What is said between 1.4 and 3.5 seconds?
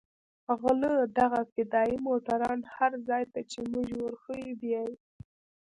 فدايي موټران هر ځاى ته